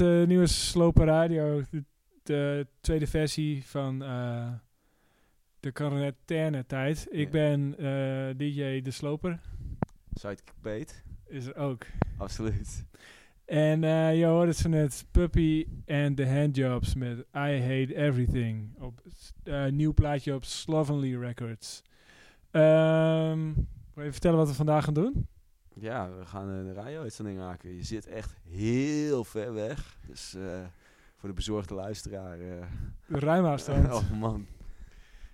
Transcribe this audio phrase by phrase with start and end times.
[0.00, 1.84] Eh, de nieuwe Slopen Radio, de,
[2.22, 4.52] de tweede versie van eh,
[5.60, 7.06] de quarantaine tijd.
[7.10, 7.30] Ik Ja.
[7.30, 9.40] ben eh, DJ De Sloper,
[10.14, 10.94] Sidekick Pete.
[11.26, 11.86] is er ook.
[12.18, 12.84] Absoluut.
[13.44, 18.74] En eh, je hoorde ze net Puppy and the Handjobs met I Hate Everything.
[18.80, 19.02] Op
[19.42, 21.82] eh, nieuw plaatje op Slovenly Records.
[22.50, 23.52] Ehm,
[23.94, 25.26] wil je vertellen wat we vandaag gaan doen?
[25.74, 27.74] Ja, we gaan een radio-uitzending maken.
[27.76, 29.96] Je zit echt heel ver weg.
[30.06, 30.42] Dus eh,
[31.16, 32.40] voor de bezorgde luisteraar...
[32.40, 32.66] eh,
[33.08, 33.92] Ruim afstand.
[33.94, 34.46] oh man.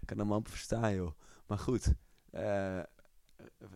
[0.00, 1.10] Ik kan hem amper verstaan, joh.
[1.46, 1.94] Maar goed.
[2.30, 2.78] eh,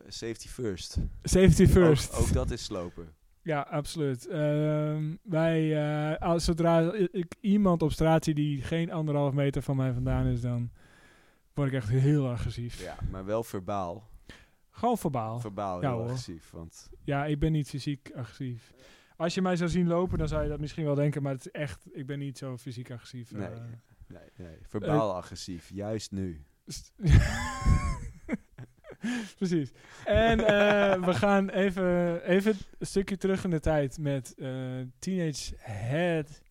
[0.09, 0.97] safety first.
[1.23, 2.13] Safety first.
[2.15, 3.09] Ook, ook dat is slopen.
[3.43, 4.27] Ja, absoluut.
[4.27, 5.79] Ehm, wij,
[6.19, 10.41] als, zodra ik iemand op straat zie die geen anderhalf meter van mij vandaan is,
[10.41, 10.71] dan
[11.55, 12.81] word ik echt heel agressief.
[12.83, 14.09] Ja, maar wel verbaal.
[14.77, 15.41] Gewoon verbaal.
[15.41, 16.07] Verbaal Ja, heel hoor.
[16.07, 16.51] agressief.
[16.51, 18.73] Want Ja, ik ben niet fysiek agressief.
[19.17, 21.47] Als je mij zou zien lopen, dan zou je dat misschien wel denken, maar het
[21.47, 23.33] is echt, ik ben niet zo fysiek agressief.
[23.33, 23.47] Nee.
[23.47, 23.61] eh.
[24.07, 25.71] nee, nee, verbaal agressief.
[25.73, 26.45] Juist nu.
[29.37, 29.73] Precies.
[30.05, 34.49] En eh, we gaan even, even een stukje terug in de tijd met eh,
[34.99, 36.43] Teenage Head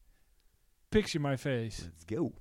[0.89, 1.81] Picture My Face.
[1.83, 2.33] Let's go.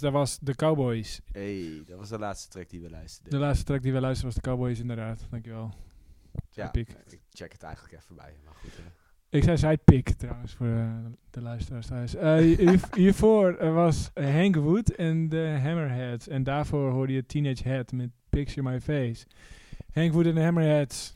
[0.00, 1.20] Dat was de Cowboys.
[1.32, 3.32] Hey, dat was de laatste track die we luisterden.
[3.32, 5.26] De laatste track die we luisterden was de Cowboys, inderdaad.
[5.30, 5.74] Dankjewel.
[6.50, 6.88] ja, ik
[7.30, 8.34] check het eigenlijk even bij.
[8.44, 8.82] Maar goed, hè.
[9.38, 10.96] Ik zei sidepick trouwens voor eh,
[11.30, 12.14] de luisteraars thuis.
[12.14, 16.28] Eh, hier- hiervoor eh, was Hank Wood en de Hammerheads.
[16.28, 19.26] En daarvoor hoorde je Teenage Head met Picture My Face.
[19.92, 21.14] Hank Wood en de Hammerheads.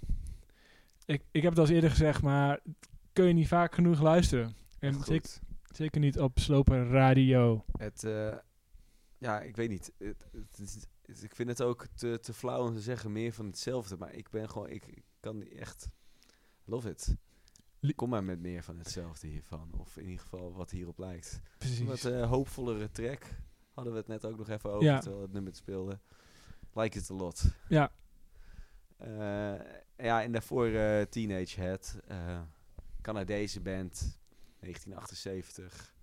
[1.04, 2.60] Ik, ik heb het al eerder gezegd, maar
[3.12, 4.54] kun je niet vaak genoeg luisteren.
[4.78, 5.30] En zeker,
[5.72, 7.64] zeker niet op Sloper Radio.
[7.78, 8.08] Het,
[9.18, 9.92] ja, ik weet niet.
[9.98, 13.32] Het, het is- het- ik vind het ook te, te flauw om te zeggen meer
[13.32, 13.96] van hetzelfde.
[13.96, 15.88] Maar ik ben gewoon, ik, ik kan niet echt,
[16.64, 17.16] love it.
[17.94, 19.72] Kom maar met meer van hetzelfde hiervan.
[19.78, 21.40] Of in ieder geval wat hierop lijkt.
[21.58, 21.80] Precies.
[21.86, 23.22] Wat eh, hoopvollere track.
[23.74, 24.98] Hadden we het net ook nog even over, Ja.
[25.00, 25.98] terwijl het nummer speelde.
[26.72, 27.42] Like it a lot.
[27.68, 27.92] Ja,
[28.96, 29.54] Eh,
[29.96, 31.98] ja, en daarvoor eh, Teenage Head.
[33.00, 34.18] Canadese band,
[34.60, 35.94] 1978.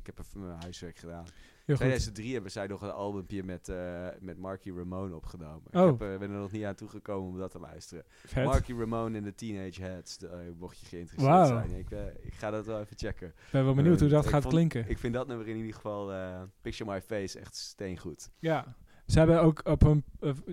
[0.00, 1.26] Ik heb even mijn huiswerk gedaan.
[1.70, 1.84] In goed.
[1.86, 5.62] 2003 hebben zij nog een albumpje met, eh met Marky Ramone opgenomen.
[5.72, 5.82] Oh.
[5.82, 8.04] Ik heb, eh, ben er nog niet aan toegekomen om dat te luisteren.
[8.24, 8.44] Vet.
[8.44, 11.70] Marky Ramone en de Teenage Heads, de, eh, mocht je geïnteresseerd zijn.
[11.78, 13.28] Ik, eh, ik ga dat wel even checken.
[13.28, 14.88] Ik ben wel benieuwd hoe Eh, dat gaat vond- klinken.
[14.88, 18.30] Ik vind dat nummer in ieder geval, eh, Picture My Face, echt steengoed.
[18.38, 18.74] Ja,
[19.06, 20.04] ze hebben ook op hun,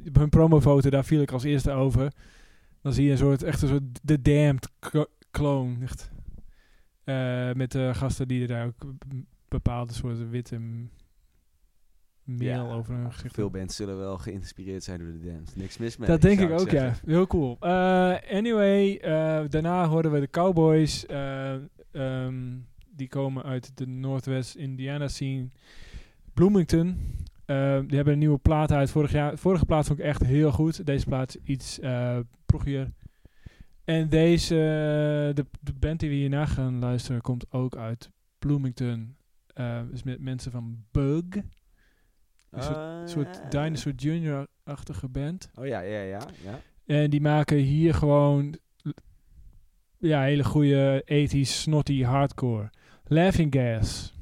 [0.07, 2.11] op hun promofoto, daar viel ik als eerste over.
[2.81, 5.75] Dan zie je een soort, echt een soort The Damned clo- clone.
[5.83, 6.11] Echt.
[7.03, 8.93] Eh, met de gasten die er daar ook
[9.47, 10.59] bepaalde soorten witte
[12.27, 15.57] m- meel Ja, over hun gezicht Veel bands zullen wel geïnspireerd zijn door de dance.
[15.57, 16.07] Niks mis mee.
[16.07, 16.93] Dat denk ik ook, ja.
[17.05, 17.57] Heel cool.
[17.59, 21.05] Eh, anyway, eh, daarna hoorden we de Cowboys.
[21.05, 21.53] eh,
[21.91, 22.55] ehm,
[22.89, 25.47] die komen uit de Northwest Indiana scene.
[26.33, 26.97] Bloomington.
[27.87, 28.89] Die hebben een nieuwe plaat uit.
[28.91, 30.85] Vorig jaar, vorige plaat vond ik echt heel goed.
[30.85, 32.91] Deze plaat iets eh proggier.
[33.83, 34.55] En deze,
[35.35, 39.15] de, de band die we hierna gaan luisteren, komt ook uit Bloomington.
[39.53, 41.23] Eh is met mensen van Bug.
[42.51, 45.49] Een soort, Ah, soort Dinosaur Jr.-achtige band.
[45.55, 46.19] Oh ja, ja, ja.
[46.43, 46.59] ja.
[46.85, 48.57] En die maken hier gewoon
[49.97, 52.69] ja, hele goede 80s snotty hardcore.
[53.03, 54.13] Laughing Gas.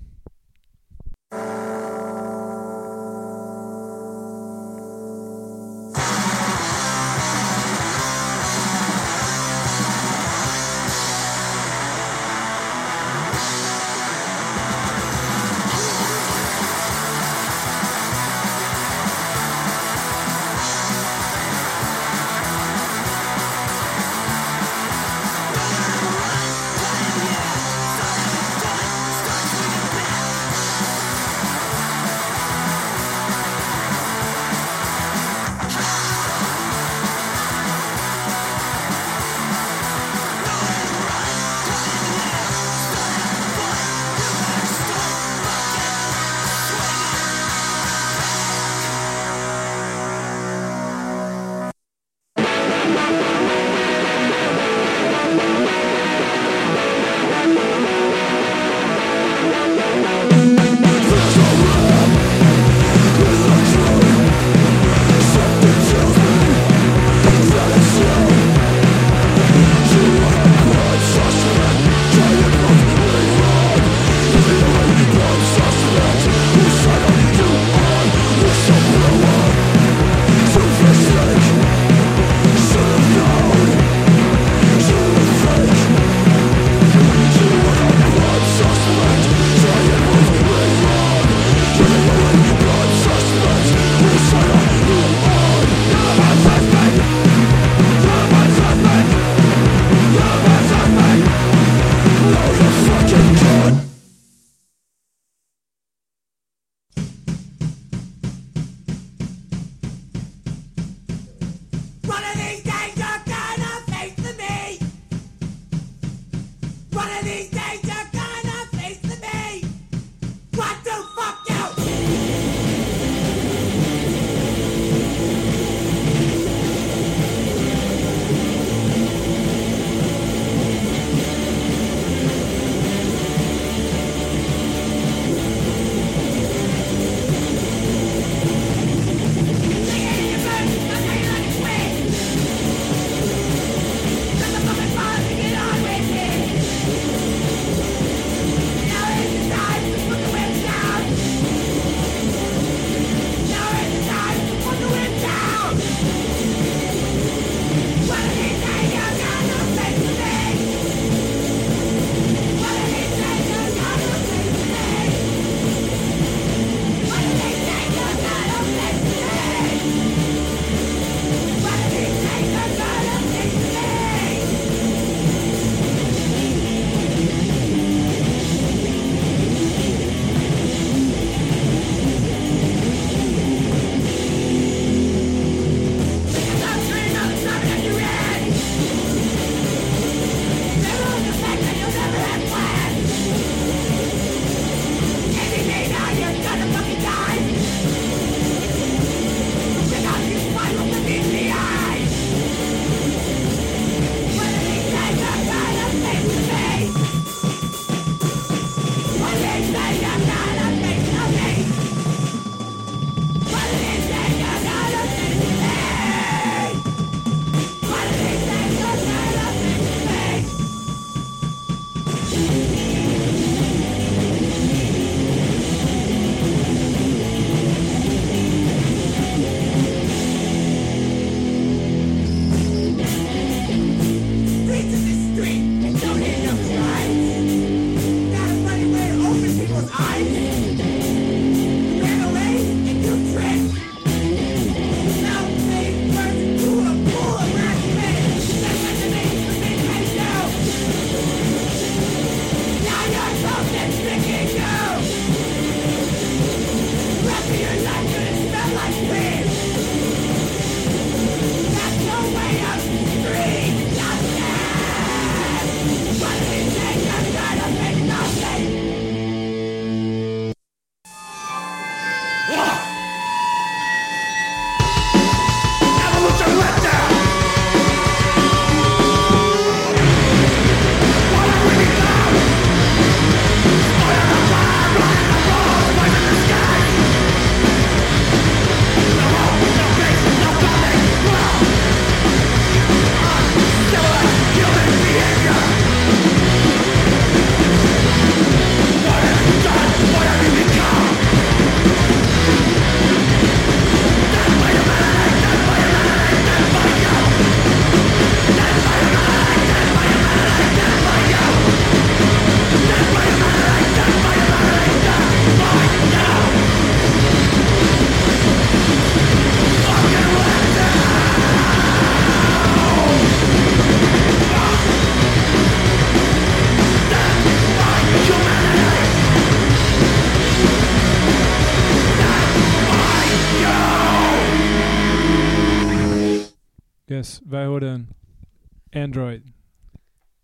[339.06, 339.44] Android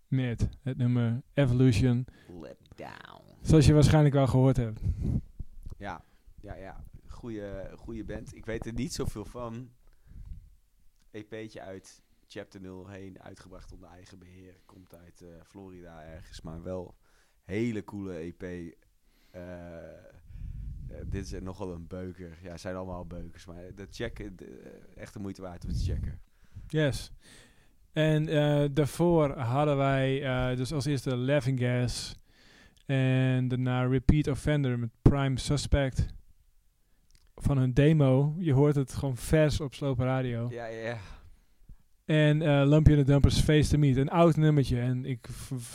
[0.08, 2.06] met het nummer Evolution.
[2.40, 3.22] Let down.
[3.40, 4.80] Zoals je waarschijnlijk wel gehoord hebt.
[5.78, 6.04] Ja,
[6.40, 6.84] ja, ja.
[7.06, 8.34] Goeie, goeie band.
[8.34, 9.70] Ik weet er niet zoveel van.
[11.10, 14.60] EP'tje uit Chapter 0 heen, uitgebracht onder eigen beheer.
[14.64, 16.96] Komt uit eh, Florida ergens, maar wel
[17.44, 18.42] hele coole EP.
[18.42, 18.72] Eh,
[19.30, 20.02] eh,
[21.06, 22.38] dit is nogal een beuker.
[22.42, 25.84] Ja, het zijn allemaal beukers, maar de checken, de, echt de moeite waard om te
[25.84, 26.20] checken.
[26.66, 27.12] Yes.
[27.92, 32.16] En eh, daarvoor hadden wij eh, dus als eerste Laughing Gas.
[32.86, 36.06] En daarna Repeat Offender met Prime Suspect.
[37.34, 38.34] Van hun demo.
[38.38, 40.48] Je hoort het gewoon vers op Slopen Radio.
[40.50, 40.98] Ja, ja, ja.
[42.04, 43.96] En eh Lumpy and the Dumpers Face to Meet.
[43.96, 44.80] Een oud nummertje.
[44.80, 45.28] En ik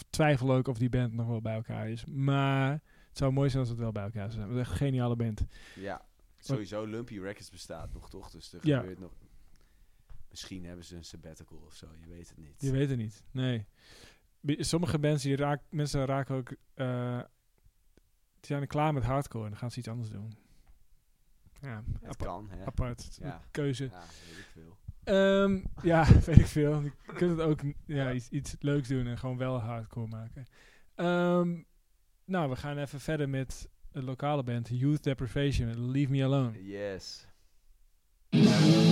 [0.09, 2.05] twijfel ook of die band nog wel bij elkaar is.
[2.05, 2.71] Maar
[3.07, 4.47] het zou mooi zijn als het wel bij elkaar zou zijn.
[4.47, 5.45] Het is echt een geniale band.
[5.75, 6.01] Ja,
[6.37, 8.79] sowieso Lumpy Records bestaat nog toch, dus er Ja.
[8.79, 9.11] gebeurt nog...
[10.37, 12.61] Misschien hebben ze een sabbatical of zo, je weet het niet.
[12.61, 13.23] Je weet het niet.
[13.31, 13.65] Nee.
[14.43, 16.51] Sommige die raak, mensen raken ook...
[16.73, 17.19] eh,
[18.39, 20.37] die zijn er klaar met hardcore en dan gaan ze iets anders doen.
[21.61, 22.65] Ja, Het apa- kan, hè.
[22.65, 23.17] apart.
[23.21, 23.41] Ja.
[23.51, 23.83] Keuze.
[23.83, 24.77] Ja, weet ik veel.
[25.03, 26.81] Ehm, ja, weet ik veel.
[26.81, 30.45] Je kunt het ook ja, iets, iets leuks doen en gewoon wel hardcore maken.
[30.95, 31.61] Ehm,
[32.25, 36.63] nou, we gaan even verder met een lokale band, Youth Deprivation, Leave Me Alone.
[36.63, 37.27] Yes.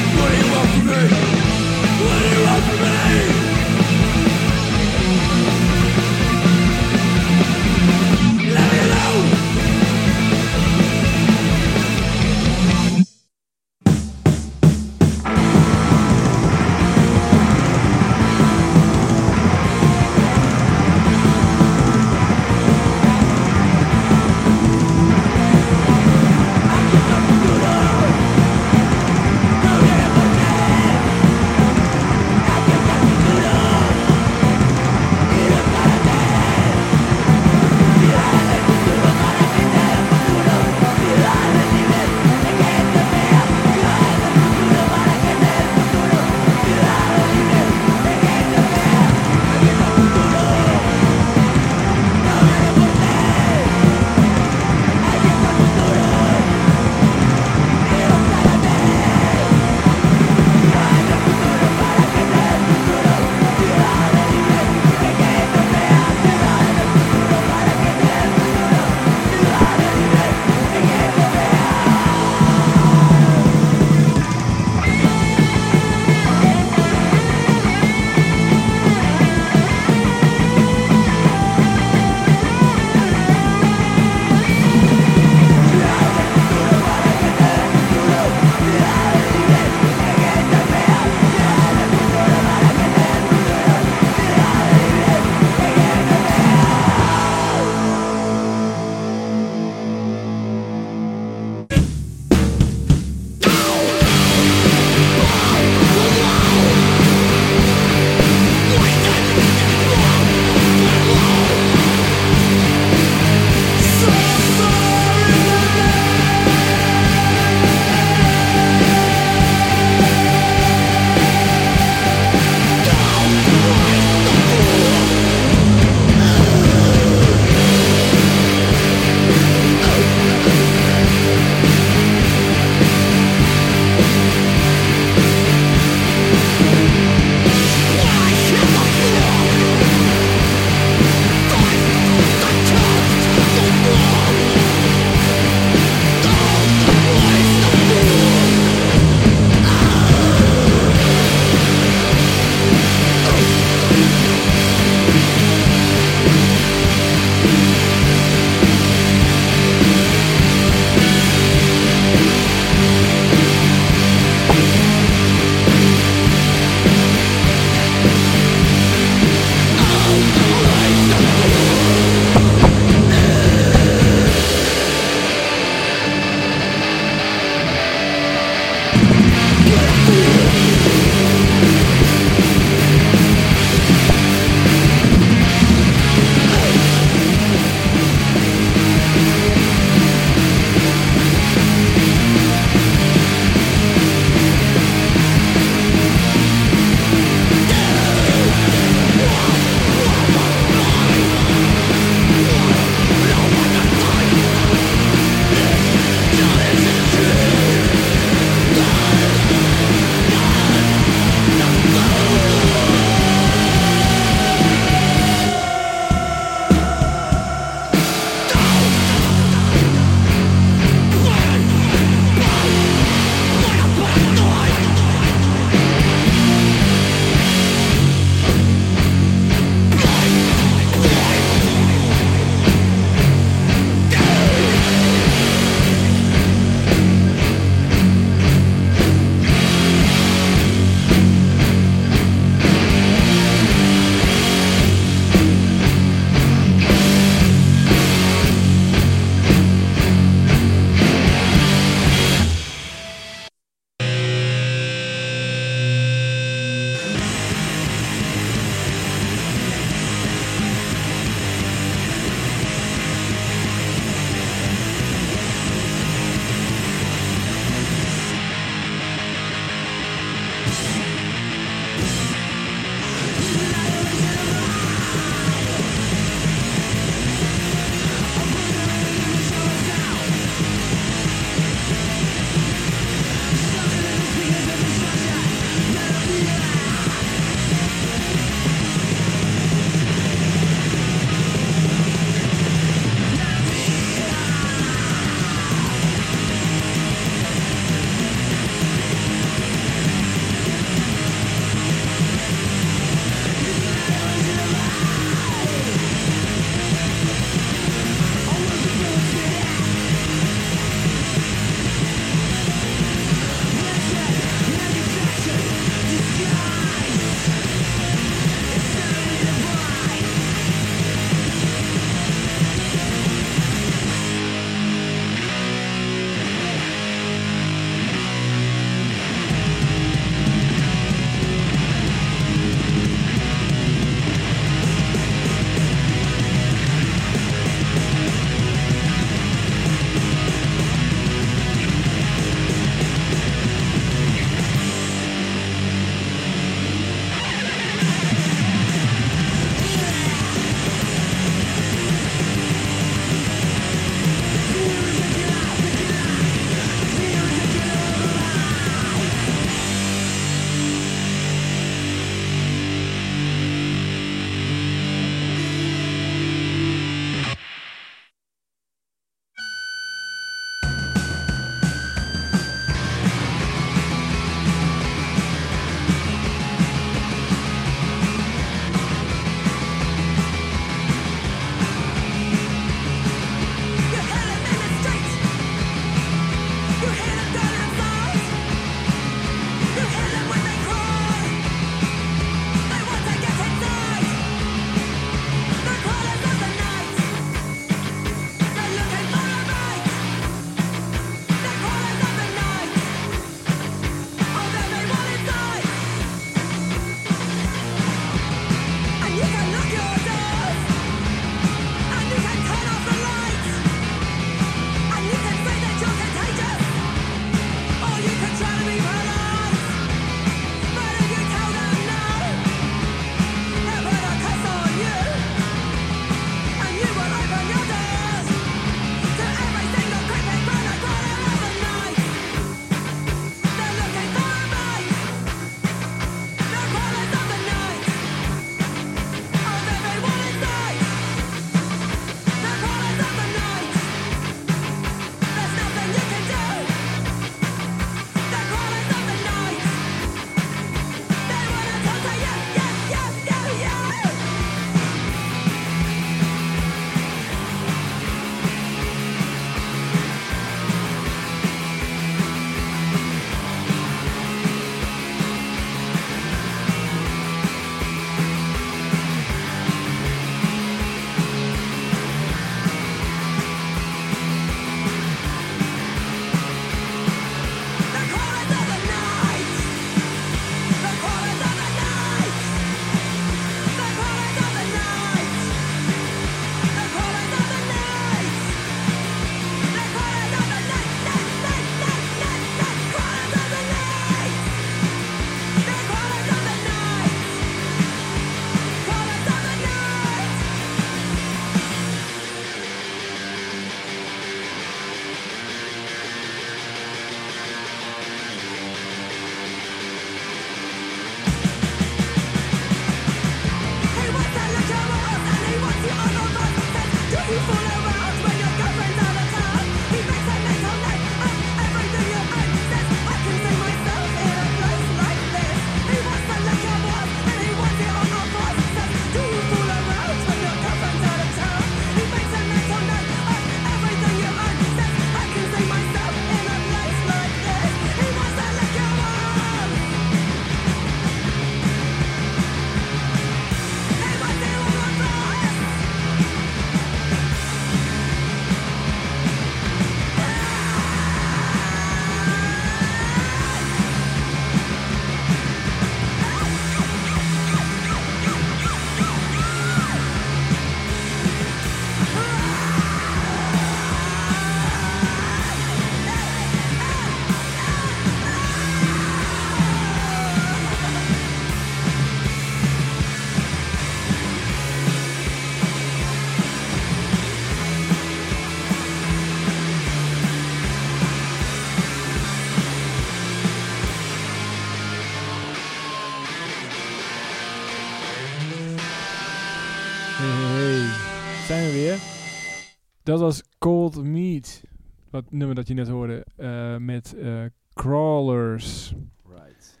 [593.34, 594.82] Dat was Cold Meat.
[595.30, 596.46] Wat nummer dat je net hoorde.
[596.56, 599.14] eh, met eh, Crawlers.
[599.48, 600.00] Right.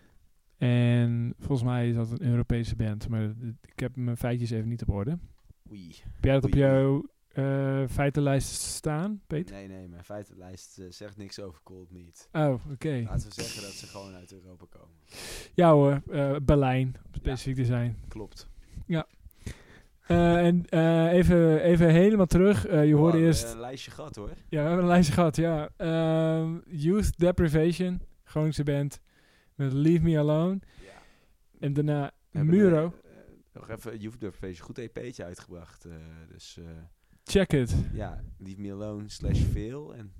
[0.58, 3.08] En volgens mij is dat een Europese band.
[3.08, 3.22] Maar
[3.62, 5.18] ik heb mijn feitjes even niet op orde.
[5.70, 5.94] Oei.
[6.12, 9.54] Heb jij dat op Oei, jouw eh, feitenlijst staan, Peter?
[9.56, 12.28] Nee, nee, mijn feitenlijst zegt niks over Cold Meat.
[12.32, 13.02] Oh, oké.
[13.04, 14.94] Laten we zeggen dat ze gewoon uit Europa komen.
[15.54, 16.02] Ja hoor,
[16.42, 17.96] Berlijn, specifiek te zijn.
[18.08, 18.48] Klopt.
[20.06, 22.66] Eh, en eh, even, even helemaal terug.
[22.66, 23.44] Eh, je hoorde Wow, eerst...
[23.44, 24.28] eh, Een lijstje gehad hoor.
[24.28, 25.68] Ja, we hebben een lijstje gehad, ja.
[25.76, 29.00] Ehm, Youth Deprivation, Groningse band.
[29.54, 30.58] Met Leave Me Alone.
[30.82, 30.92] Ja.
[31.60, 32.92] En daarna We hebben, Muro.
[33.52, 35.86] nog even Youth Deprivation, goed EP'tje uitgebracht.
[36.28, 36.58] dus
[37.24, 37.74] Check it.
[37.92, 39.94] ja, Leave Me Alone slash veel.
[39.94, 40.12] En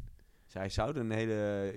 [0.46, 1.72] zij zouden een hele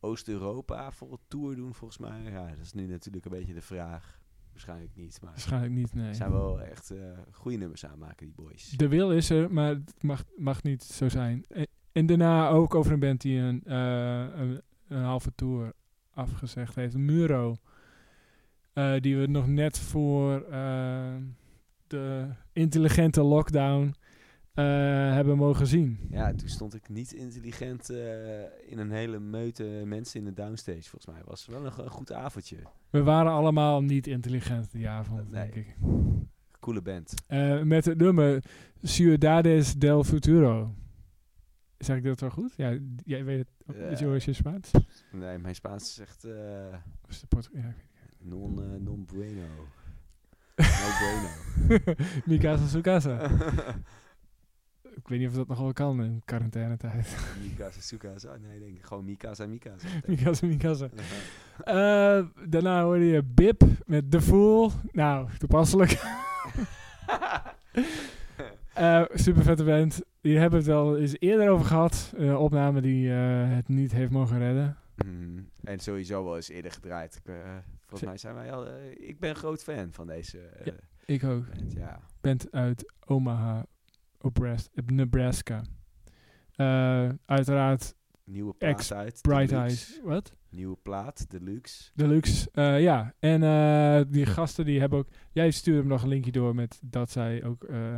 [0.00, 2.22] Oost-Europa voor een tour doen volgens mij.
[2.30, 4.19] Ja, dat is nu natuurlijk een beetje de vraag.
[4.60, 6.08] Waarschijnlijk niet, maar Waarschijnlijk niet, nee.
[6.08, 6.98] ze zijn wel echt eh
[7.32, 8.70] goede nummers aanmaken, die boys.
[8.70, 11.44] De wil is er, maar het mag, mag niet zo zijn.
[11.48, 15.72] En, en daarna ook over een band die een, eh, een, een halve tour
[16.10, 16.96] afgezegd heeft.
[16.96, 17.56] Muro.
[18.72, 20.46] Eh, die we nog net voor
[21.86, 23.94] de intelligente lockdown
[24.54, 25.98] hebben mogen zien.
[26.10, 27.90] Ja, toen stond ik niet intelligent
[28.66, 30.88] in een hele meute mensen in de downstage.
[30.88, 32.56] Volgens mij was het wel een, een goed avondje.
[32.90, 35.50] We waren allemaal niet intelligent die avond, Nee.
[35.50, 35.76] denk ik.
[36.60, 37.14] Coole band.
[37.26, 38.44] Eh, met het nummer
[38.82, 40.74] Ciudades del Futuro.
[41.78, 42.52] Zeg ik dat wel goed?
[42.56, 43.76] Ja, jij weet het.
[43.76, 43.84] Ja.
[43.84, 44.70] Is is je Spaans?
[45.12, 46.74] Nee, mijn Spaans is echt eh,
[47.08, 47.74] is Port- ja,
[48.18, 49.46] non, eh, non bueno.
[50.56, 51.94] No bueno.
[52.24, 53.18] Mi casa su casa.
[54.96, 57.16] Ik weet niet of dat nog wel kan in quarantainetijd.
[57.48, 58.36] Mikasa, Sukasa.
[58.36, 59.86] Nee, denk ik gewoon Mikasa, Mikasa.
[60.06, 60.88] mi casa, mi casa.
[61.64, 64.70] Eh, daarna hoorde je Bip met The Fool.
[64.92, 65.98] Nou, toepasselijk.
[68.74, 70.00] Eh super vette band.
[70.20, 72.12] Die hebben het wel eens eerder over gehad.
[72.16, 74.76] Een opname die eh, het niet heeft mogen redden.
[74.96, 75.40] Mhm.
[75.64, 77.20] En sowieso wel eens eerder gedraaid.
[77.24, 77.34] Ik, eh,
[77.80, 78.66] volgens mij zijn wij al...
[78.66, 80.72] eh, ik ben groot fan van deze eh, Ja.
[81.06, 81.44] Ik ook.
[81.54, 82.00] band, ja.
[82.20, 83.62] Band uit Omaha, eh,
[84.86, 85.62] Nebraska.
[86.54, 89.22] Eh, uiteraard Nieuwe plaat uit.
[89.22, 89.56] Bright Deluxe.
[89.58, 90.00] Eyes.
[90.02, 90.34] Wat?
[90.48, 91.90] Nieuwe plaat, Deluxe.
[91.94, 92.48] Deluxe.
[92.52, 95.08] eh ja, en eh, die gasten die hebben ook...
[95.32, 97.96] Jij stuurde me nog een linkje door met dat zij ook eh,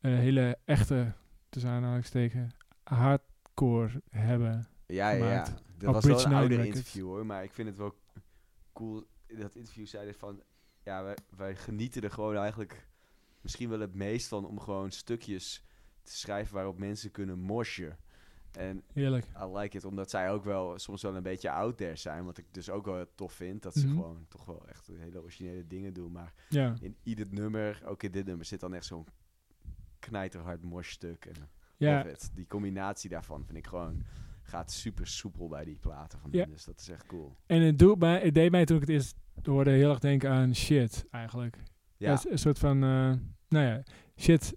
[0.00, 1.12] een hele echte,
[1.48, 4.66] tussen aanhalingstekens, hardcore hebben.
[4.86, 5.46] Ja, ja, ja.
[5.78, 6.66] Dat was wel een Records.
[6.66, 7.94] interview hoor, maar ik vind het wel
[8.72, 9.06] cool.
[9.26, 10.42] In dat interview zeiden van,
[10.84, 12.86] ja, wij, wij genieten er gewoon eigenlijk
[13.42, 15.64] misschien wel het meest van om gewoon stukjes
[16.02, 17.98] te schrijven waarop mensen kunnen moshen.
[18.52, 19.26] En Heerlijk.
[19.42, 22.38] I like it, omdat zij ook wel soms wel een beetje out there zijn, wat
[22.38, 23.94] ik dus ook wel tof vind, dat ze Mhm.
[23.96, 26.74] gewoon toch wel echt hele originele dingen doen, maar Ja.
[26.80, 29.06] in ieder nummer, ook in dit nummer, zit dan echt zo'n
[29.98, 32.06] knijterhard moshstuk en Ja.
[32.34, 34.02] Die combinatie daarvan vind ik gewoon
[34.42, 36.40] gaat super soepel bij die platen van Ja.
[36.40, 36.50] hen.
[36.50, 37.36] Dus dat is echt cool.
[37.46, 40.30] en het, doet mij, het deed mij toen ik het eerst hoorde heel erg denken
[40.30, 41.58] aan shit, eigenlijk.
[42.02, 43.12] Ja, een soort van, eh,
[43.48, 43.82] nou ja,
[44.16, 44.54] shit.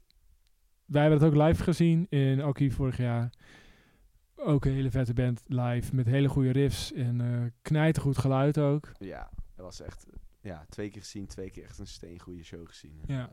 [0.86, 3.30] Wij hebben het ook live gezien in Oki vorig jaar.
[4.36, 8.92] Ook een hele vette band live met hele goede riffs en eh knijtergoed geluid ook.
[9.00, 10.06] ja, dat was echt
[10.42, 13.02] ja, twee keer gezien, twee keer echt een steengoede show gezien.
[13.06, 13.32] Ja.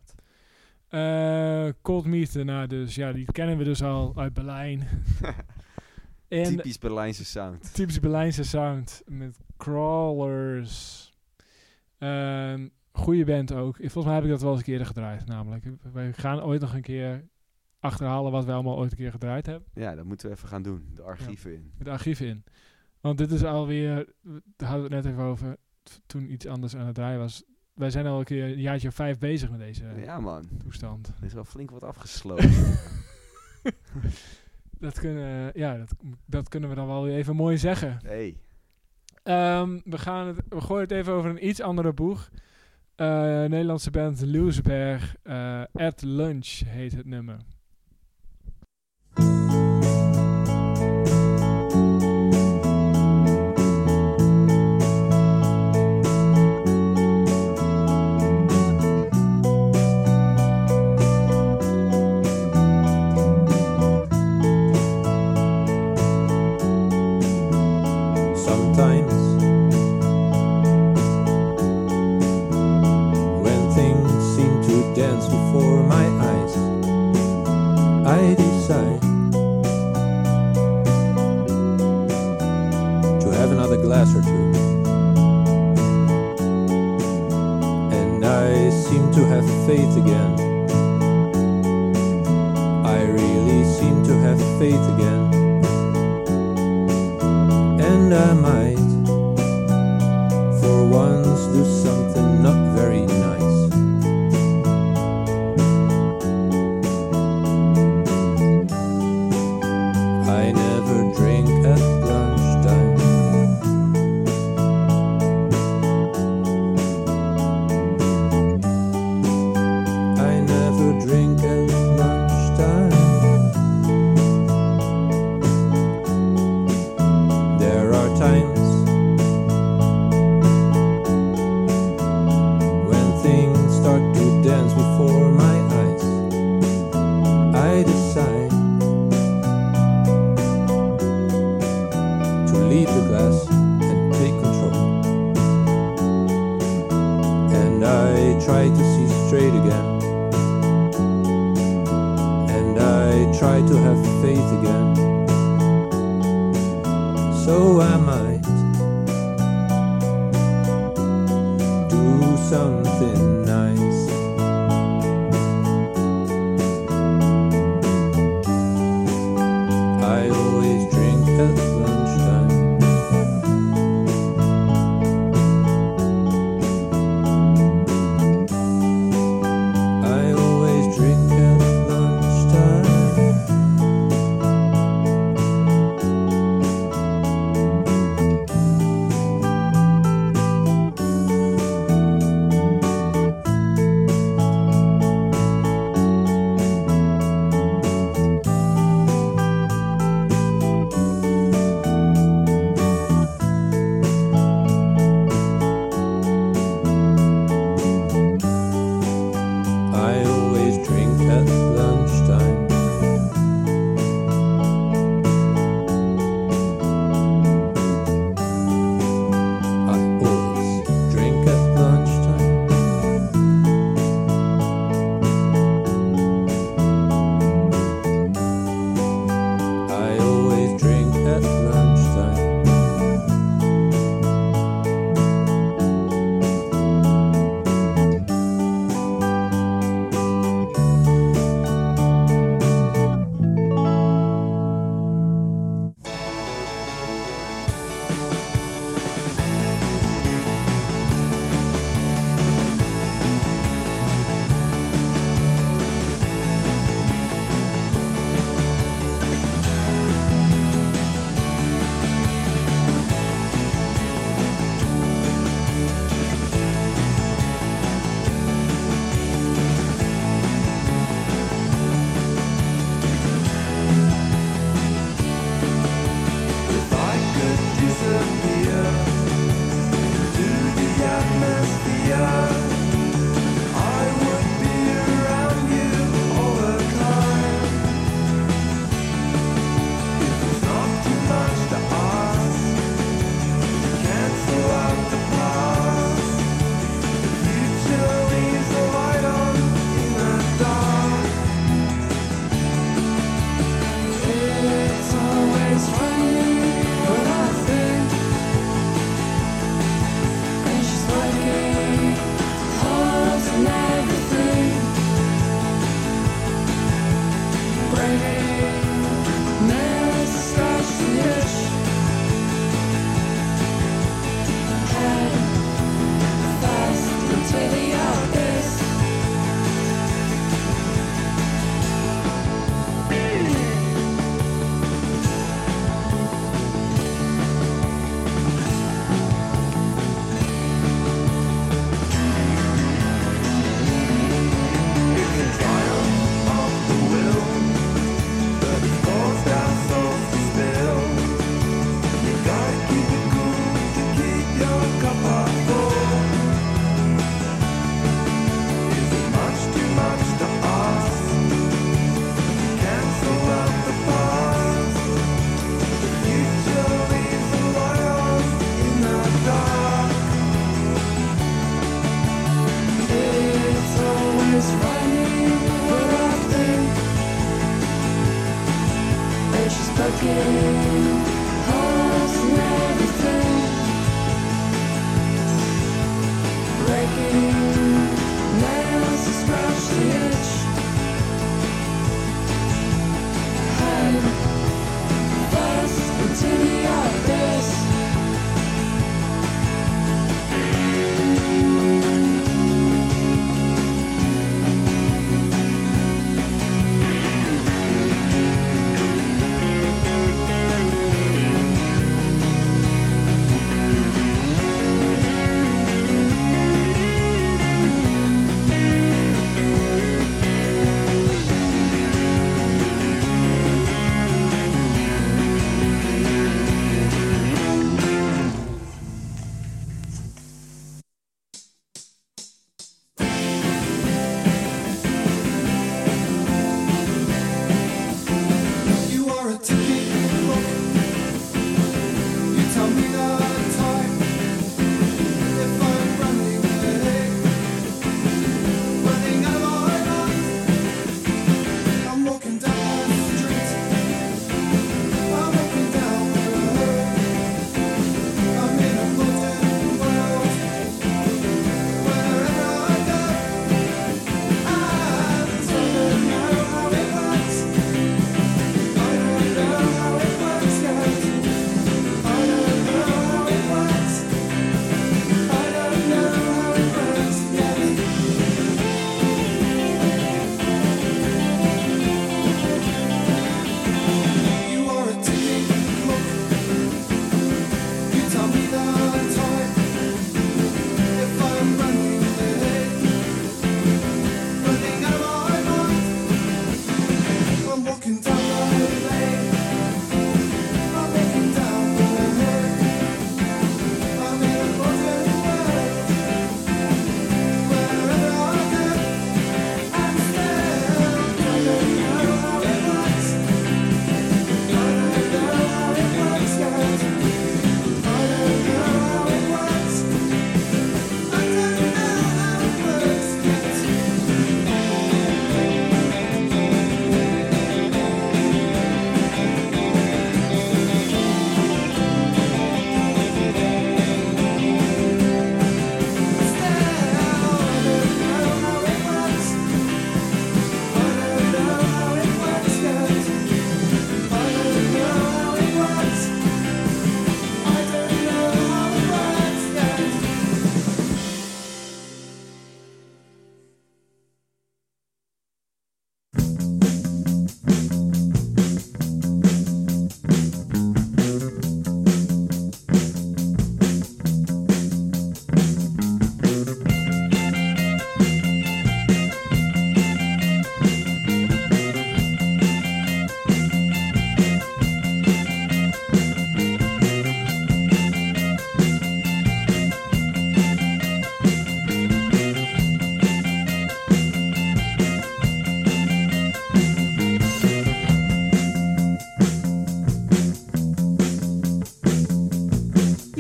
[0.89, 4.89] Eh Cold Meat daarna dus, ja, die kennen we dus al uit Berlijn.
[6.29, 7.75] en Typisch Berlijnse sound.
[7.75, 11.11] typisch Berlijnse sound met crawlers.
[11.99, 13.77] Ehm goede band ook.
[13.77, 15.65] Volgens mij heb ik dat wel eens een keer gedraaid, namelijk.
[15.93, 17.29] Wij gaan ooit nog een keer
[17.81, 19.69] achterhalen wat wij allemaal ooit een keer gedraaid hebben.
[19.75, 20.91] Ja, dat moeten we even gaan doen.
[20.95, 21.73] De archieven in.
[21.79, 22.45] De archieven in.
[23.01, 23.95] Want dit is alweer,
[24.57, 25.57] daar hadden we het net even over,
[26.07, 27.45] toen iets anders aan het draaien was.
[27.73, 31.09] Wij zijn al een keer een jaartje of vijf bezig met deze Ja man, toestand.
[31.19, 32.51] er is wel flink wat afgesloten.
[34.79, 35.95] Dat kunnen, ja, dat,
[36.27, 37.99] dat kunnen we dan wel weer even mooi zeggen.
[38.03, 38.37] hey,
[39.23, 42.31] Ehm, we, gaan het, we gooien het even over een iets andere boeg.
[43.03, 45.15] Eh, Nederlandse band Leusberg.
[45.23, 47.37] eh At Lunch heet het nummer.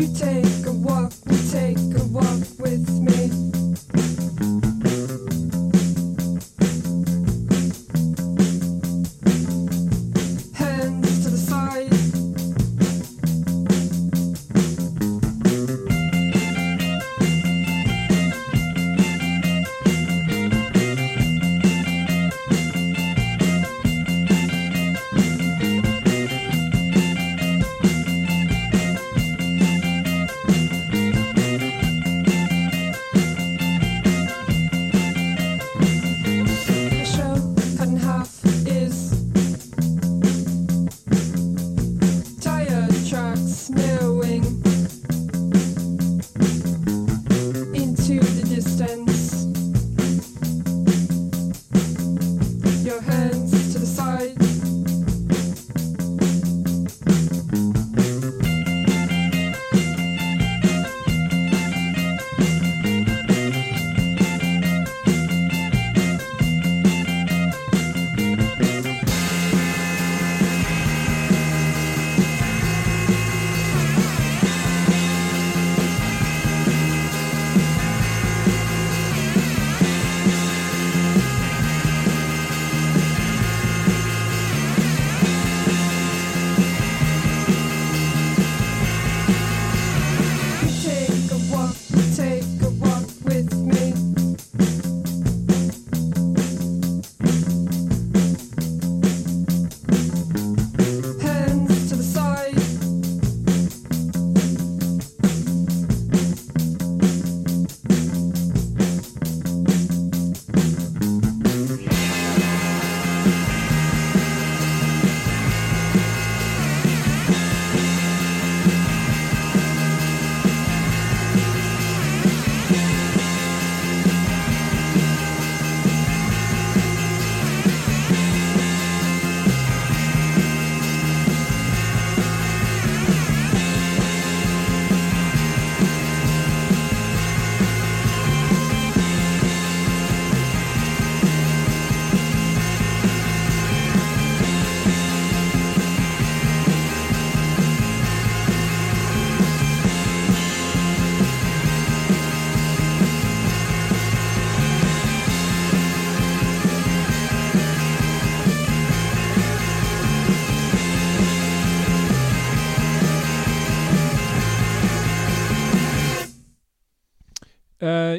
[0.08, 3.01] Take a walk, we take a walk with me.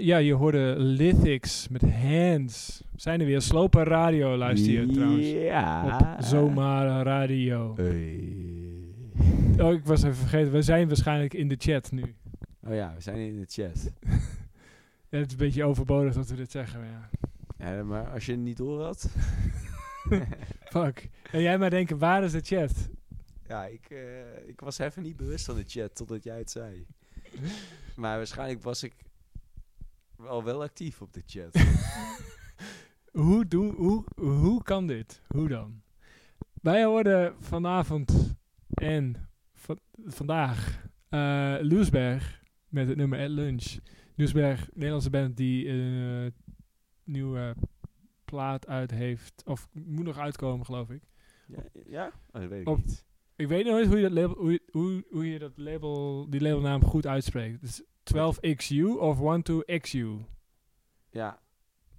[0.04, 2.84] Ja, je hoorde Lithics met Hands.
[2.92, 3.42] We zijn er weer.
[3.42, 5.28] Slopen radio luister je trouwens.
[5.28, 5.98] Ja.
[6.00, 7.74] Op Zomaar Radio.
[7.76, 8.34] Hey.
[9.60, 10.52] Oh, ik was even vergeten.
[10.52, 12.16] We zijn waarschijnlijk in de chat nu.
[12.68, 13.92] Oh ja, we zijn in de chat.
[15.10, 16.80] Ja, het is een beetje overbodig dat we dit zeggen.
[16.80, 17.10] maar
[17.60, 17.76] Ja.
[17.76, 19.10] Ja, maar als je het niet door had.
[20.74, 21.10] Fuck.
[21.32, 22.90] En jij maar denken, waar is de chat?
[23.48, 26.86] ja, ik, eh, ik was even niet bewust van de chat totdat jij het zei.
[27.96, 28.94] maar waarschijnlijk was ik
[30.24, 31.58] wel wel actief op de chat.
[33.12, 35.22] Hoe, doen, hoe, hoe kan dit?
[35.28, 35.82] Hoe dan?
[36.62, 38.36] Wij hoorden vanavond
[38.74, 43.76] en va- vandaag eh Loesberg met het nummer At Lunch.
[44.16, 46.32] Loesberg, Nederlandse band die een eh,
[47.04, 47.56] nieuwe
[48.26, 49.44] plaat uit heeft.
[49.46, 51.02] Of moet nog uitkomen, geloof ik.
[51.48, 51.64] ja?
[51.86, 52.06] ja?
[52.32, 53.06] Oh, dat weet ik Op- niet.
[53.36, 56.42] Ik weet nooit hoe je dat label, hoe, je- hoe, hoe je dat label, die
[56.42, 57.64] labelnaam goed uitspreekt.
[57.64, 60.08] Is 12XU of 12XU.
[61.10, 61.40] Ja,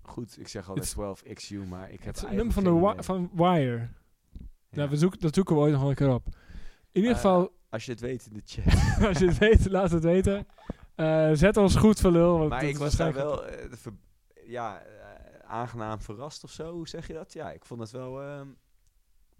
[0.03, 0.39] goed.
[0.39, 3.89] Ik zeg altijd is- 12XU, maar ik heb Het nummer van, de wi- van Wire.
[4.31, 4.39] Ja.
[4.71, 6.27] Nou, we zoeken, dat zoeken we ooit nog wel een keer op.
[6.27, 8.65] In ieder Eh, geval, Als je het weet in de chat.
[9.09, 10.47] als je het weet, laat het weten.
[10.95, 12.39] Eh, zet ons goed voor lul.
[12.39, 13.93] Want maar ik was daar wel eh, ver-
[14.47, 14.83] ja,
[15.45, 16.73] aangenaam verrast of zo.
[16.73, 17.33] Hoe zeg je dat?
[17.33, 18.49] Ja, ik vond het wel ehm,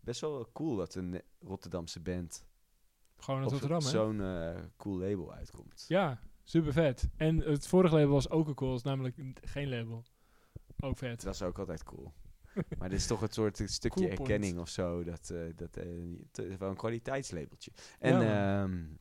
[0.01, 2.47] best wel cool dat een Rotterdamse band
[3.17, 3.89] Gewoon uit Rotterdam, hè?
[3.89, 5.85] zo'n cool label uitkomt.
[5.89, 7.09] Ja, super vet.
[7.17, 10.05] En het vorige label was ook een cool, is namelijk geen label.
[10.79, 11.23] Ook vet.
[11.23, 12.13] Dat is ook altijd cool.
[12.79, 15.05] maar dit is toch een soort een stukje Cool erkenning of zo.
[15.05, 15.87] Dat, eh, dat eh,
[16.33, 17.71] het wel een kwaliteitslabeltje.
[17.99, 18.99] En Ja, ja, man.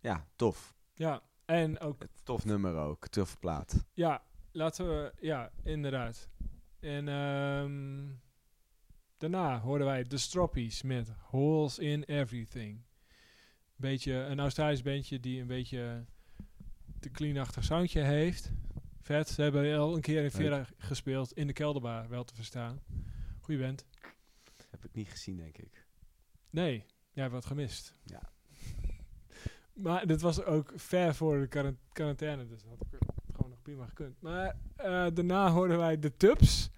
[0.00, 0.76] ja tof.
[0.94, 3.08] Ja, en ook, Tof nummer ook.
[3.08, 3.84] Tof plaat.
[3.92, 4.22] ja,
[4.52, 6.28] laten we, ja, inderdaad.
[6.80, 8.06] En ehm,
[9.16, 12.82] daarna hoorden wij The Stroppies met Holes in Everything
[13.80, 16.04] beetje een Australisch bandje die een beetje
[17.00, 18.52] te cleanachtig soundje heeft.
[19.00, 19.28] Vet.
[19.28, 22.80] Ze hebben al een keer in Vera gespeeld in de kelderbar, wel te verstaan.
[23.40, 23.86] Goeie band.
[24.70, 25.86] Heb ik niet gezien, denk ik.
[26.50, 27.94] Nee, jij hebt wat gemist.
[28.04, 28.20] Ja.
[29.72, 32.98] Maar dit was ook ver voor de quarantaine, dus dat had ik
[33.32, 34.20] gewoon nog prima gekund.
[34.20, 36.70] Maar eh, daarna hoorden wij de Tubs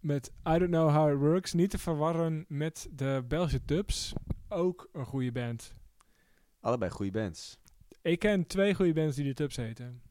[0.00, 1.52] met I Don't Know How It Works.
[1.52, 4.12] Niet te verwarren met de Belgische Tubs.
[4.48, 5.74] Ook een goede band.
[6.64, 7.58] Allebei goede bands.
[8.02, 10.02] Ik ken twee goede bands die dit Tubs heten.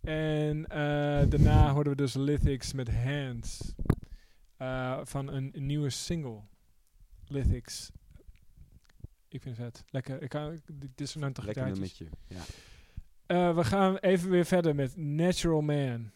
[0.00, 3.74] En eh, daarna hoorden we dus Lithics met Hands.
[4.56, 6.40] Eh, van een, nieuwe single.
[7.26, 7.90] Lithics.
[9.28, 9.84] Ik vind het vet.
[9.90, 10.22] Lekker.
[10.22, 12.40] Ik kan, een Lekker nummertje, ja.
[13.26, 16.10] Uh, we gaan even weer verder met Natural Man.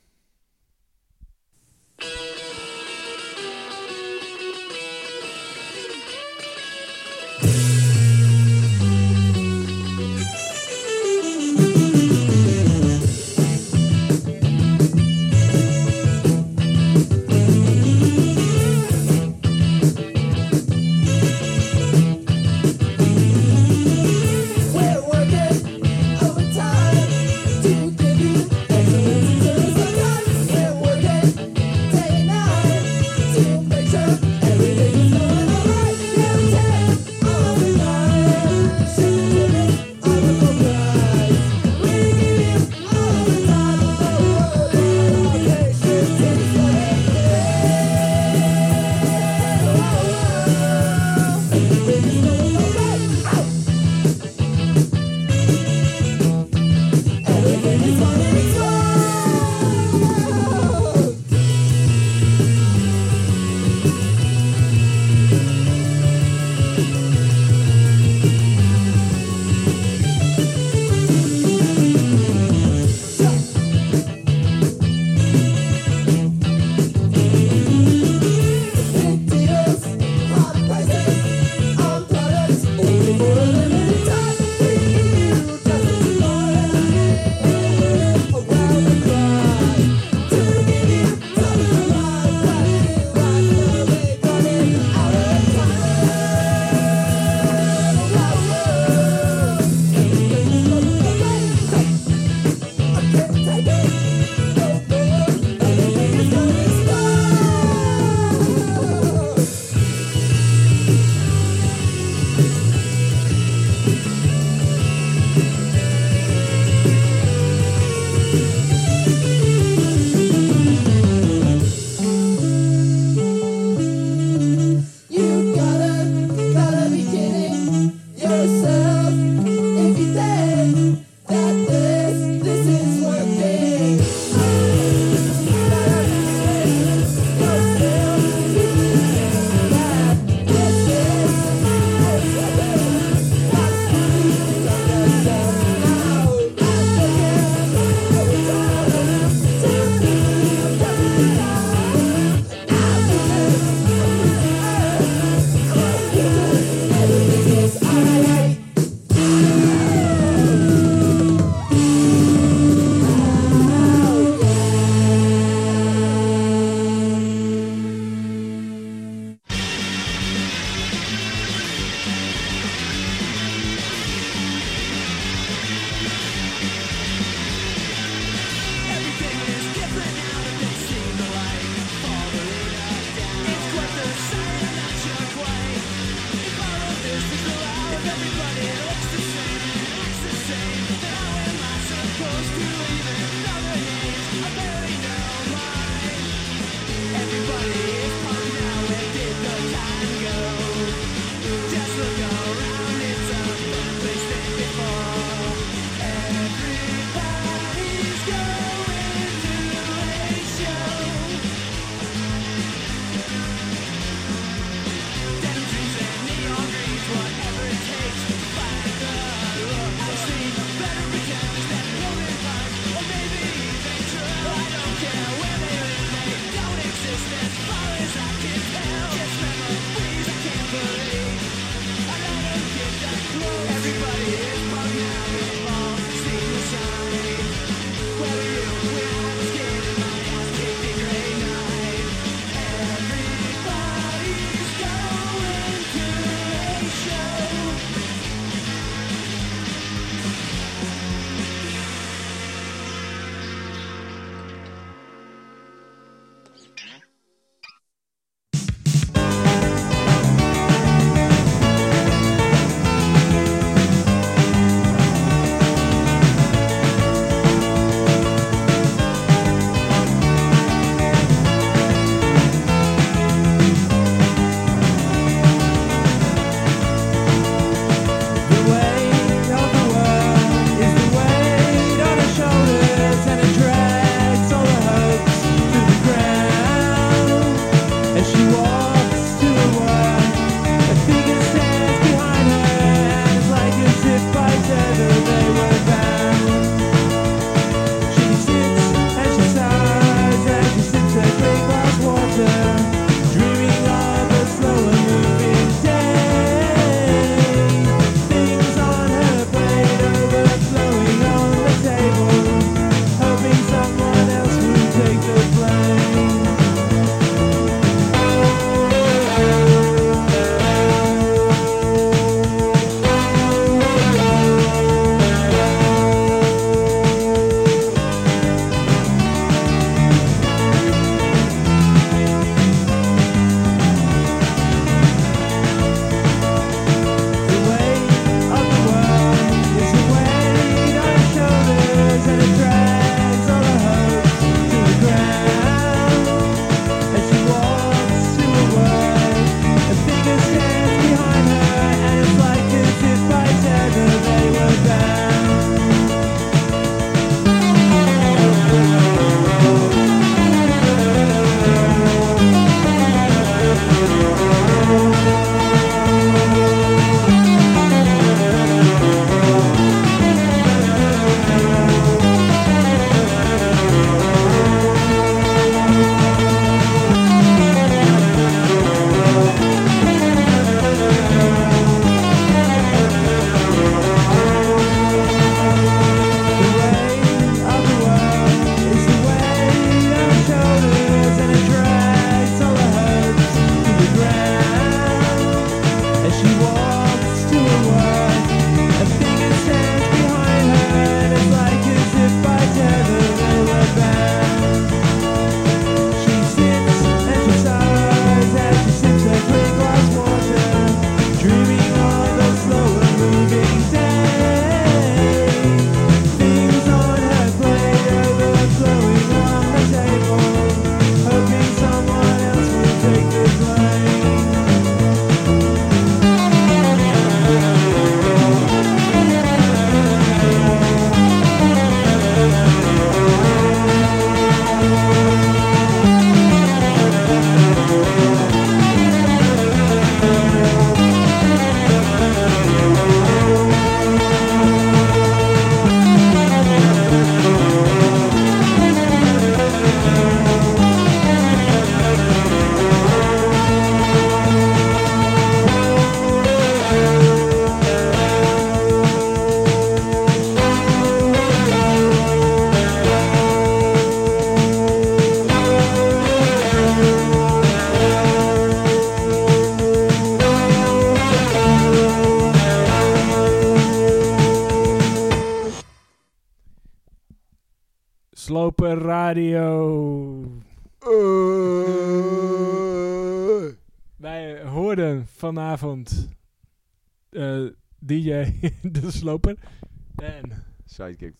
[489.25, 491.35] En Sidekick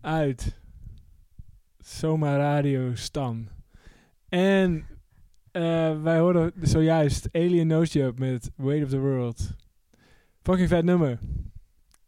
[0.00, 0.60] uit
[1.78, 3.48] Soma Radio Stam.
[4.28, 4.86] En
[5.50, 9.54] eh, wij hoorden zojuist Alien Nose Job met Weight of the World.
[10.42, 11.18] Fucking vet nummer.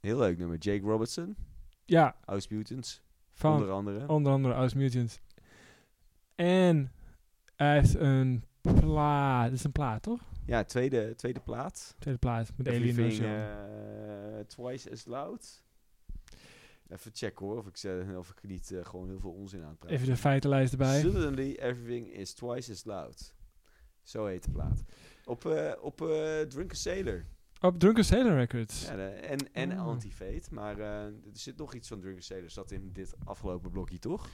[0.01, 0.59] Heel leuk nummer.
[0.59, 1.37] Jake Robertson,
[1.85, 3.03] Ja, House Mutants,
[3.33, 4.09] van onder andere.
[4.09, 5.21] onder andere Aus Mutants.
[6.35, 6.93] En
[7.57, 9.53] hij heeft een plaat.
[9.53, 10.21] Is een plaat, toch?
[10.49, 11.95] Ja, tweede, tweede plaat.
[11.99, 15.63] Tweede plaat met Everything eh, Twice as Loud.
[16.89, 19.79] Even checken hoor, of ik, of ik niet eh, gewoon heel veel onzin aan het
[19.79, 19.97] praten.
[19.97, 21.01] Even de feitenlijst erbij.
[21.01, 23.35] Suddenly everything is twice as loud.
[24.03, 24.83] Zo heet de plaat.
[25.25, 25.97] Op, eh op
[26.49, 27.25] Drunken Sailor.
[27.61, 28.85] Op Drunken Sailor Records.
[28.87, 29.87] Ja, de- en en Oh.
[29.87, 30.43] Anti-Fate.
[30.55, 32.51] Maar er zit nog iets van Drunken Sailor.
[32.51, 34.29] Zat in dit afgelopen blokje, toch?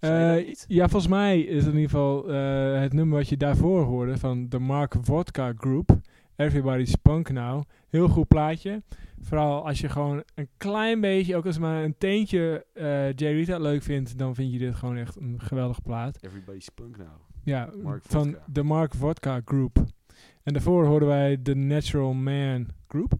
[0.00, 0.64] Eh, niet?
[0.68, 4.18] ja, volgens mij is het in ieder geval eh, het nummer wat je daarvoor hoorde
[4.18, 5.98] van de Mark Vodka Group.
[6.36, 7.62] Everybody's Punk Now.
[7.88, 8.82] Heel goed plaatje.
[9.20, 13.58] Vooral als je gewoon een klein beetje, ook als maar een teentje eh Jay Rita
[13.58, 16.18] leuk vindt, dan vind je dit gewoon echt een geweldige plaat.
[16.22, 17.06] Everybody's punk now.
[17.44, 18.44] Ja, Mark van Vodka.
[18.46, 19.84] de Mark Vodka Group.
[20.42, 23.12] En daarvoor hoorden wij de Natural Man Group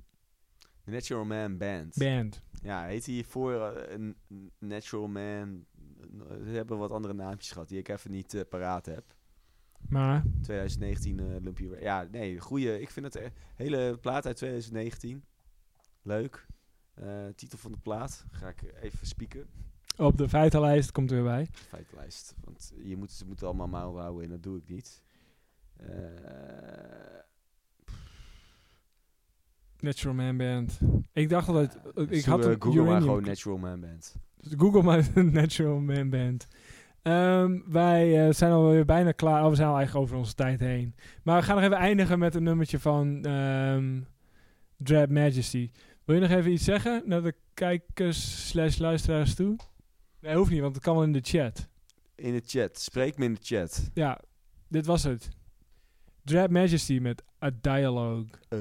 [0.84, 1.94] The Natural Man Band.
[1.98, 2.42] Band.
[2.62, 4.16] Ja, heet hij voor een
[4.58, 5.64] Natural Man.
[6.44, 9.04] Ze hebben wat andere naampjes gehad die ik even niet eh, paraat heb.
[9.88, 12.80] Maar 2019 eh Lumpy Ra- Ja, nee, goeie.
[12.80, 15.24] Ik vind het een hele plaat uit 2019.
[16.02, 16.46] Leuk.
[16.94, 19.46] Eh, titel van de plaat ga ik even spieken.
[19.96, 21.46] op de feitenlijst komt er weer bij.
[21.52, 22.34] Feitlijst.
[22.44, 25.02] Want je moet, ze moeten allemaal mouw houden en dat doe ik niet.
[25.76, 25.88] Eh,
[29.78, 30.78] Natural Man Band.
[31.12, 31.78] Ik dacht altijd,
[32.08, 34.16] ik had Google maar gewoon Natural Man Band.
[34.40, 36.46] Dus Google maar Natural Man Band.
[37.02, 39.42] Ehm, wij eh, zijn alweer bijna klaar.
[39.44, 40.94] Oh, we zijn al eigenlijk over onze tijd heen.
[41.22, 44.00] Maar we gaan nog even eindigen met een nummertje van ehm
[44.76, 45.70] Dread Majesty.
[46.04, 49.56] Wil je nog even iets zeggen naar de kijkers slash luisteraars toe?
[50.20, 51.68] Nee, hoeft niet, want het kan wel in de chat.
[52.14, 52.80] In de chat.
[52.80, 53.90] Spreek me in de chat.
[53.94, 54.20] Ja,
[54.68, 55.28] dit was het.
[56.24, 58.26] Dread Majesty met A Dialogue.
[58.48, 58.58] Eh.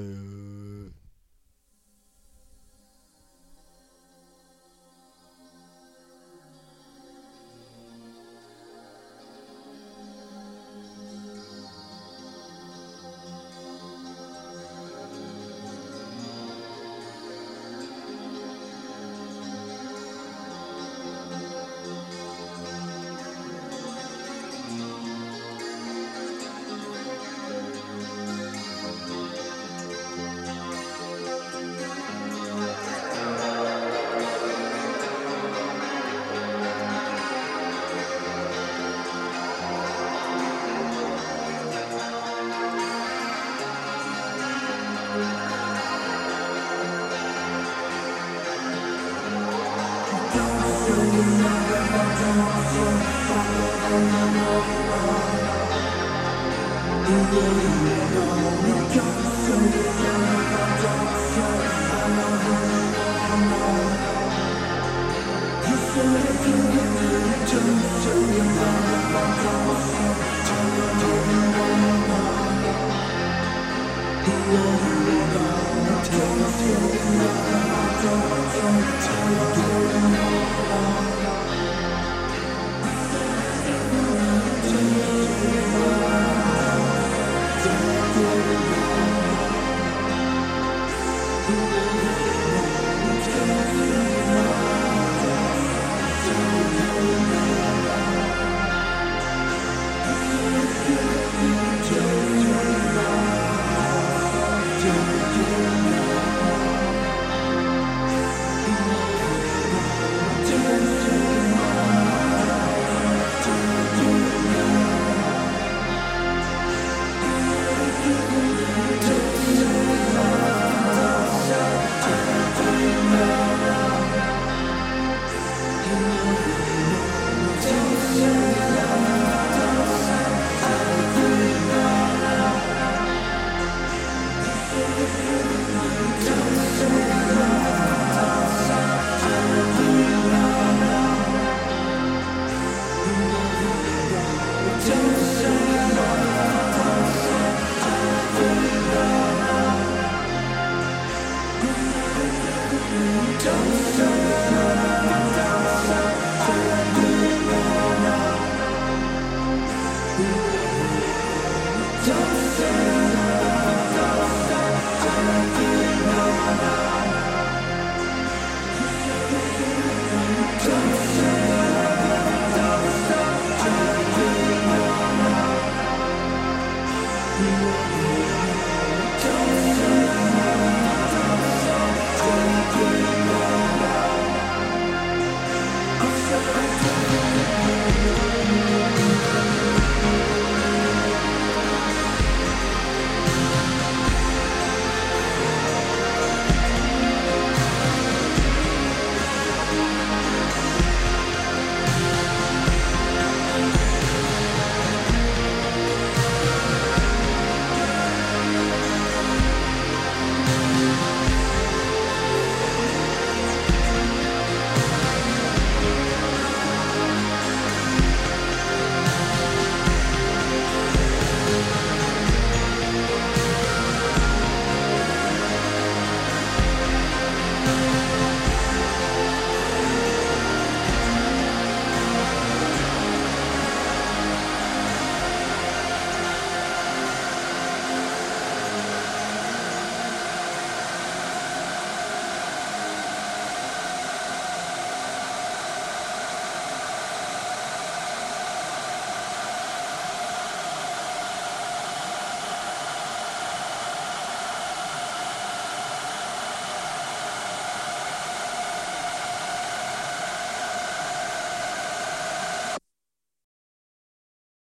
[144.80, 145.19] to